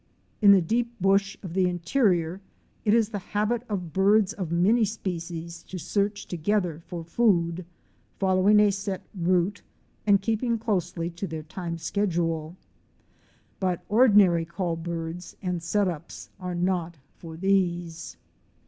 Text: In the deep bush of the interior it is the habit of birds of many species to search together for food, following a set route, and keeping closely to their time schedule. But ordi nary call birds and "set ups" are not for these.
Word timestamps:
In 0.41 0.51
the 0.51 0.63
deep 0.63 0.91
bush 0.99 1.37
of 1.43 1.53
the 1.53 1.69
interior 1.69 2.41
it 2.85 2.95
is 2.95 3.09
the 3.09 3.19
habit 3.19 3.61
of 3.69 3.93
birds 3.93 4.33
of 4.33 4.51
many 4.51 4.83
species 4.83 5.61
to 5.67 5.77
search 5.77 6.25
together 6.25 6.79
for 6.87 7.03
food, 7.03 7.65
following 8.17 8.59
a 8.59 8.71
set 8.71 9.03
route, 9.13 9.61
and 10.07 10.19
keeping 10.19 10.57
closely 10.57 11.11
to 11.11 11.27
their 11.27 11.43
time 11.43 11.77
schedule. 11.77 12.57
But 13.59 13.87
ordi 13.89 14.15
nary 14.15 14.43
call 14.45 14.75
birds 14.75 15.35
and 15.39 15.61
"set 15.61 15.87
ups" 15.87 16.31
are 16.39 16.55
not 16.55 16.97
for 17.19 17.37
these. 17.37 18.17